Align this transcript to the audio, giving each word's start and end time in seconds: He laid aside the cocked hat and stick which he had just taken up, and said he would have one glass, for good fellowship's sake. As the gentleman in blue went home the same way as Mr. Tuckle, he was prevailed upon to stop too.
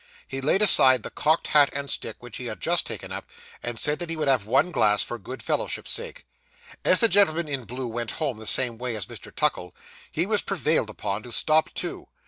He 0.27 0.41
laid 0.41 0.63
aside 0.63 1.03
the 1.03 1.11
cocked 1.11 1.45
hat 1.49 1.69
and 1.73 1.87
stick 1.87 2.15
which 2.23 2.37
he 2.37 2.45
had 2.47 2.59
just 2.59 2.87
taken 2.87 3.11
up, 3.11 3.27
and 3.61 3.79
said 3.79 4.01
he 4.09 4.17
would 4.17 4.27
have 4.27 4.47
one 4.47 4.71
glass, 4.71 5.03
for 5.03 5.19
good 5.19 5.43
fellowship's 5.43 5.91
sake. 5.91 6.25
As 6.83 7.01
the 7.01 7.07
gentleman 7.07 7.47
in 7.47 7.65
blue 7.65 7.87
went 7.87 8.13
home 8.13 8.37
the 8.37 8.47
same 8.47 8.79
way 8.79 8.95
as 8.95 9.05
Mr. 9.05 9.31
Tuckle, 9.31 9.75
he 10.11 10.25
was 10.25 10.41
prevailed 10.41 10.89
upon 10.89 11.21
to 11.21 11.31
stop 11.31 11.71
too. 11.75 12.07